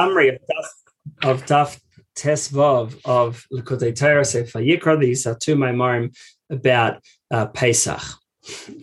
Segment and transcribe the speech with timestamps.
[0.00, 1.80] summary of Daf, of Daf
[2.16, 4.98] Tesvav of Likkutei Torah Sefer Yikra.
[4.98, 6.16] These are two Maimarim
[6.50, 8.02] about uh, Pesach.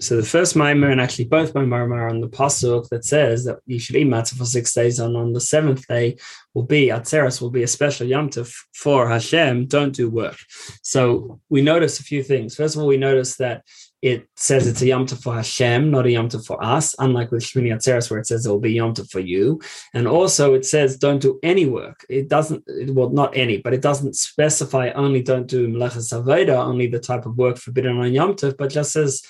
[0.00, 3.58] So the first Maimar and actually both Maimar are on the pasuk that says that
[3.64, 6.18] you should eat matzah for six days, and on the seventh day
[6.52, 8.28] will be Atzeres will be a special yom
[8.74, 9.66] for Hashem.
[9.66, 10.36] Don't do work.
[10.82, 12.54] So we notice a few things.
[12.54, 13.62] First of all, we notice that
[14.02, 17.30] it says it's a Yom Tov for Hashem, not a Yom Tov for us, unlike
[17.30, 19.60] with Shmini Atzeres, where it says it will be Yom Tov for you.
[19.94, 22.04] And also it says don't do any work.
[22.08, 26.66] It doesn't, it, well, not any, but it doesn't specify only don't do Melechas Avodah,
[26.66, 29.22] only the type of work forbidden on Yom Tov, but just says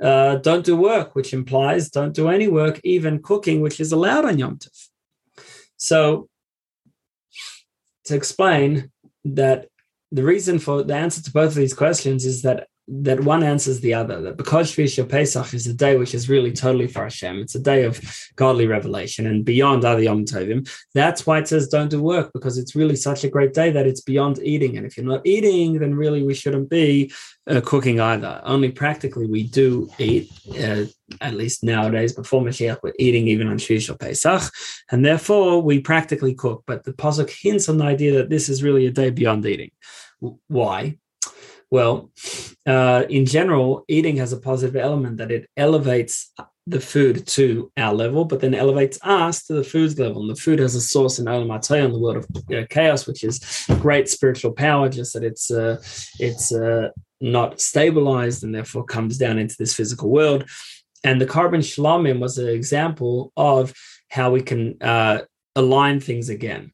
[0.00, 4.24] uh, don't do work, which implies don't do any work, even cooking, which is allowed
[4.24, 4.88] on Yom Tov.
[5.76, 6.28] So
[8.04, 8.92] to explain
[9.24, 9.66] that
[10.12, 13.80] the reason for the answer to both of these questions is that that one answers
[13.80, 14.20] the other.
[14.22, 17.60] That because Shvisha Pesach is a day which is really totally for Hashem, it's a
[17.60, 18.00] day of
[18.36, 20.68] godly revelation and beyond other Yom Tovim.
[20.94, 23.86] That's why it says don't do work because it's really such a great day that
[23.86, 24.76] it's beyond eating.
[24.76, 27.12] And if you're not eating, then really we shouldn't be
[27.48, 28.40] uh, cooking either.
[28.44, 30.30] Only practically we do eat.
[30.60, 30.84] Uh,
[31.20, 34.52] at least nowadays, before Mashiach, we're eating even on Shvish Pesach,
[34.90, 36.64] and therefore we practically cook.
[36.66, 39.70] But the pasuk hints on the idea that this is really a day beyond eating.
[40.48, 40.98] Why?
[41.70, 42.10] Well,
[42.66, 46.32] uh, in general, eating has a positive element that it elevates
[46.68, 50.22] the food to our level, but then elevates us to the food's level.
[50.22, 53.22] And the food has a source in Olam in the world of uh, chaos, which
[53.22, 55.80] is great spiritual power, just that it's uh,
[56.18, 60.48] it's uh, not stabilized and therefore comes down into this physical world.
[61.04, 63.72] And the korban shlamim was an example of
[64.08, 65.20] how we can uh,
[65.54, 66.72] align things again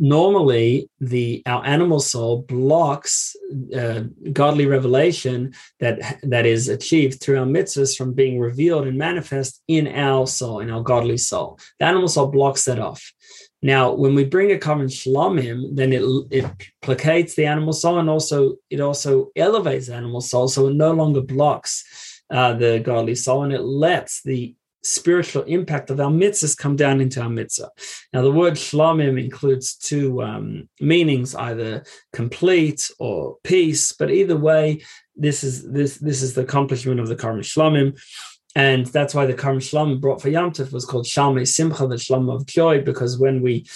[0.00, 3.36] normally the our animal soul blocks
[3.76, 4.00] uh,
[4.32, 9.86] godly revelation that that is achieved through our mitzvahs from being revealed and manifest in
[9.86, 11.58] our soul in our godly soul.
[11.78, 13.12] The animal soul blocks that off.
[13.62, 16.46] Now when we bring a korban shlamim then it it
[16.82, 20.92] placates the animal soul and also it also elevates the animal soul so it no
[20.92, 21.84] longer blocks
[22.30, 27.00] uh, the godly soul and it lets the spiritual impact of our mitzvahs come down
[27.00, 27.70] into our mitzvah.
[28.12, 34.82] Now, the word shlamim includes two um, meanings, either complete or peace, but either way,
[35.16, 38.00] this is this this is the accomplishment of the korban shlamim.
[38.56, 41.96] And that's why the korban shlamim brought for Yom Tov was called Shalmei Simcha, the
[41.96, 43.66] shlam of joy, because when we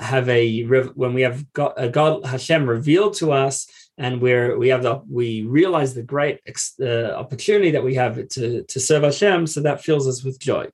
[0.00, 3.66] have a when we have got a God Hashem revealed to us,
[3.98, 6.40] and we're we have the we realize the great
[6.80, 10.68] uh, opportunity that we have to to serve Hashem, so that fills us with joy.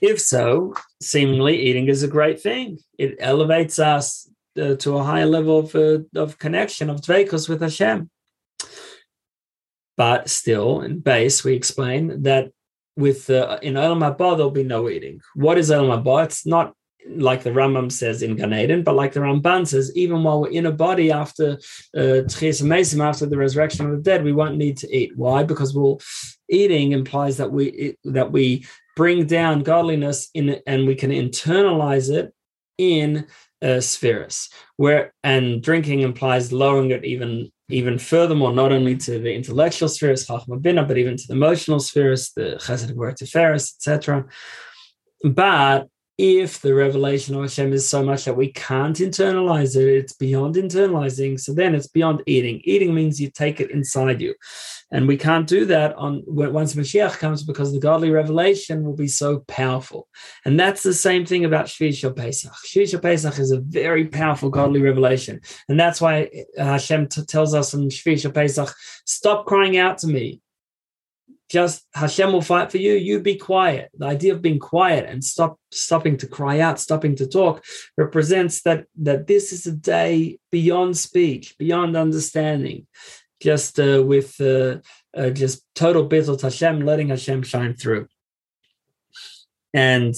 [0.00, 2.78] If so, seemingly eating is a great thing.
[2.98, 4.28] It elevates us
[4.60, 8.10] uh, to a higher level of, uh, of connection of dveikus with Hashem.
[9.96, 12.50] But still, in base, we explain that
[12.96, 15.20] with uh, in Olam Haba there'll be no eating.
[15.34, 16.24] What is Olam Haba?
[16.24, 16.74] It's not
[17.08, 20.50] like the Rambam says in Gan Eden, but like the Ramban says, even while we're
[20.50, 21.58] in a body after
[21.96, 25.16] uh, after the resurrection of the dead, we won't need to eat.
[25.16, 25.42] Why?
[25.42, 26.00] Because well,
[26.48, 28.66] eating implies that we that we
[28.96, 32.32] bring down godliness in and we can internalize it
[32.78, 33.26] in
[33.62, 34.48] uh, spheres.
[34.76, 40.26] Where and drinking implies lowering it even even furthermore, not only to the intellectual spheres,
[40.26, 44.26] Chachma Bina, but even to the emotional spheres, the Chesed Tiferes, etc.
[45.22, 50.12] But if the revelation of Hashem is so much that we can't internalize it, it's
[50.12, 51.40] beyond internalizing.
[51.40, 52.60] So then it's beyond eating.
[52.64, 54.34] Eating means you take it inside you.
[54.92, 59.08] And we can't do that on once Mashiach comes because the godly revelation will be
[59.08, 60.06] so powerful.
[60.44, 62.52] And that's the same thing about Shvi Pesach.
[62.64, 65.40] Shvi Pesach is a very powerful godly revelation.
[65.68, 68.72] And that's why uh, Hashem t- tells us in Shvi Pesach,
[69.04, 70.40] stop crying out to me
[71.54, 72.94] just Hashem will fight for you.
[72.94, 73.88] You be quiet.
[73.96, 77.64] The idea of being quiet and stop stopping to cry out, stopping to talk,
[77.96, 82.88] represents that that this is a day beyond speech, beyond understanding,
[83.40, 84.78] just uh, with uh,
[85.16, 88.08] uh, just total bittul Hashem, letting Hashem shine through.
[89.72, 90.14] And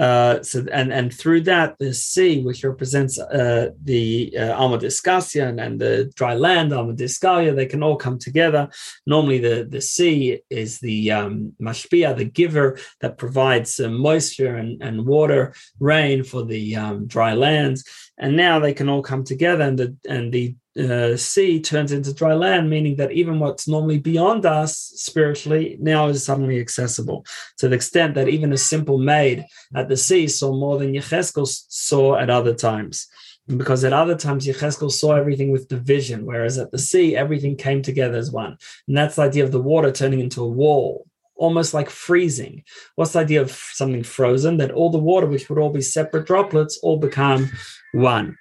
[0.00, 6.10] uh, so and and through that the sea, which represents uh, the uh, and, the
[6.16, 8.70] dry land, Alma D'isgalya, they can all come together.
[9.06, 15.04] Normally, the the sea is the um, mashpia, the giver that provides moisture and, and
[15.04, 17.84] water, rain for the um, dry lands,
[18.16, 22.14] and now they can all come together, and the and the uh, sea turns into
[22.14, 27.24] dry land, meaning that even what's normally beyond us spiritually now is suddenly accessible
[27.58, 29.44] to the extent that even a simple maid
[29.74, 33.08] at the sea saw more than Yecheskel saw at other times.
[33.46, 37.82] Because at other times Yecheskel saw everything with division, whereas at the sea everything came
[37.82, 38.56] together as one.
[38.86, 41.06] And that's the idea of the water turning into a wall
[41.40, 42.62] almost like freezing.
[42.94, 44.58] What's the idea of something frozen?
[44.58, 47.50] That all the water, which would all be separate droplets, all become
[47.92, 48.36] one.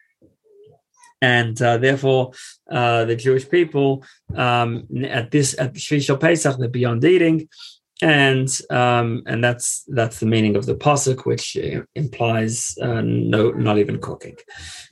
[1.21, 2.31] And uh, therefore,
[2.71, 4.05] uh, the Jewish people
[4.35, 7.49] um, at this at Shvi Pesach, they're beyond eating,
[8.01, 13.51] and um, and that's that's the meaning of the pasuk, which uh, implies uh, no,
[13.51, 14.37] not even cooking.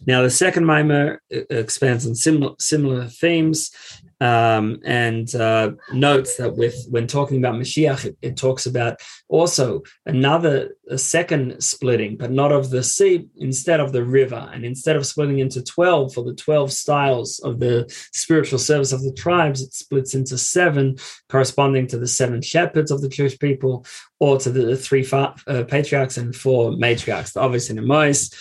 [0.05, 3.71] Now, the second Maimar uh, expands on similar similar themes
[4.19, 8.99] um, and uh, notes that with when talking about Mashiach, it, it, talks about
[9.29, 14.95] also another second splitting, but not of the sea, instead of the river, and instead
[14.95, 19.61] of splitting into twelve for the twelve styles of the spiritual service of the tribes,
[19.61, 20.95] it splits into seven,
[21.29, 23.85] corresponding to the seven shepherds of the Jewish people,
[24.19, 28.31] or to the, the three fa- uh, patriarchs and four matriarchs, obviously in Mois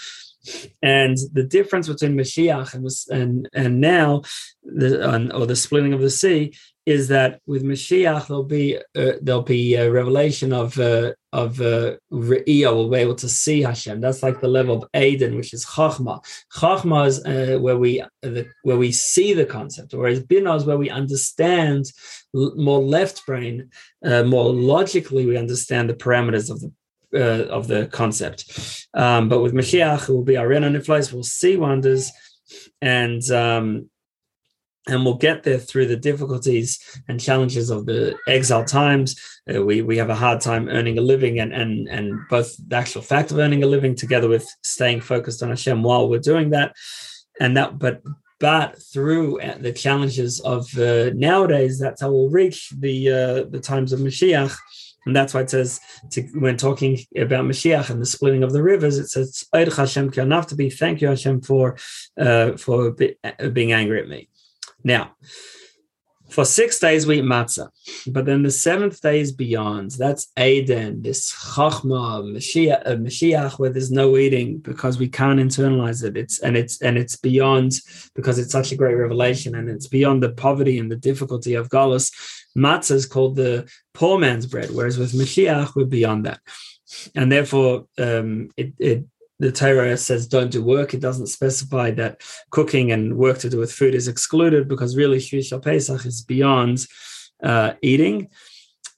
[0.82, 4.22] and the difference between Mashiach and and, and now,
[4.62, 6.54] the, or the splitting of the sea,
[6.86, 11.96] is that with Mashiach there'll be uh, there'll be a revelation of uh, of uh,
[12.12, 12.74] Re'iyah.
[12.74, 14.00] We'll be able to see Hashem.
[14.00, 16.24] That's like the level of Aden, which is Chachma.
[16.54, 20.78] Chachma is uh, where we the, where we see the concept, whereas Binah is where
[20.78, 21.86] we understand
[22.32, 23.70] more left brain,
[24.04, 26.72] uh, more logically we understand the parameters of the
[27.14, 28.86] uh, of the concept.
[28.94, 31.12] Um, but with Mashiach, it will be our place.
[31.12, 32.10] We'll see wonders,
[32.80, 33.90] and um,
[34.88, 39.20] and we'll get there through the difficulties and challenges of the exile times.
[39.52, 42.76] Uh, we we have a hard time earning a living, and and and both the
[42.76, 46.50] actual fact of earning a living together with staying focused on Hashem while we're doing
[46.50, 46.74] that,
[47.40, 48.02] and that but.
[48.38, 53.94] But through the challenges of uh, nowadays, that's how we'll reach the uh, the times
[53.94, 54.54] of Mashiach,
[55.06, 55.80] and that's why it says
[56.10, 60.48] to, when talking about Mashiach and the splitting of the rivers, it says Hashem enough
[60.48, 61.76] to be thank you Hashem for
[62.18, 64.28] uh, for be, uh, being angry at me.
[64.82, 65.14] Now,
[66.28, 67.68] for six days we eat matzah,
[68.08, 69.92] but then the seventh day is beyond.
[69.92, 76.02] That's Aden, this chachma, Mashiach, uh, Mashiach, where there's no eating because we can't internalize
[76.02, 76.16] it.
[76.16, 77.74] It's and it's and it's beyond
[78.14, 81.68] because it's such a great revelation, and it's beyond the poverty and the difficulty of
[81.68, 82.10] Galus
[82.56, 86.40] matzah is called the poor man's bread, whereas with Mashiach, we're beyond that.
[87.14, 89.04] And therefore, um, it, it
[89.38, 90.94] the Torah says don't do work.
[90.94, 95.18] It doesn't specify that cooking and work to do with food is excluded because really
[95.18, 96.86] Shvi Pesach is beyond
[97.42, 98.28] uh, eating.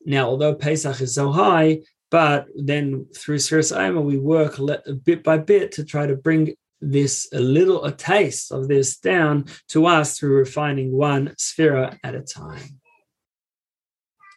[0.04, 1.80] Now, although Pesach is so high,
[2.10, 4.60] but then through Sfiras Omer, we work
[5.04, 9.46] bit by bit to try to bring this a little a taste of this down
[9.68, 12.80] to us through refining one sphere at a time.